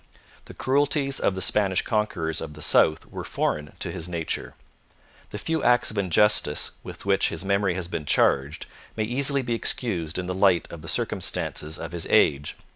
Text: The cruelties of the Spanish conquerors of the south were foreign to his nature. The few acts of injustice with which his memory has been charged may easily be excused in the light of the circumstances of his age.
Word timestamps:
The 0.45 0.55
cruelties 0.55 1.19
of 1.19 1.35
the 1.35 1.43
Spanish 1.43 1.83
conquerors 1.83 2.41
of 2.41 2.55
the 2.55 2.63
south 2.63 3.05
were 3.11 3.23
foreign 3.23 3.73
to 3.77 3.91
his 3.91 4.09
nature. 4.09 4.55
The 5.29 5.37
few 5.37 5.61
acts 5.61 5.91
of 5.91 5.97
injustice 5.99 6.71
with 6.81 7.05
which 7.05 7.29
his 7.29 7.45
memory 7.45 7.75
has 7.75 7.87
been 7.87 8.05
charged 8.07 8.65
may 8.97 9.03
easily 9.03 9.43
be 9.43 9.53
excused 9.53 10.17
in 10.17 10.25
the 10.25 10.33
light 10.33 10.67
of 10.71 10.81
the 10.81 10.87
circumstances 10.87 11.77
of 11.77 11.91
his 11.91 12.07
age. 12.09 12.57